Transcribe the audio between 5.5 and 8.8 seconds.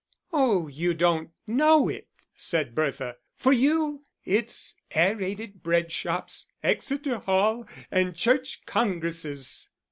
Bread shops, Exeter Hall, and Church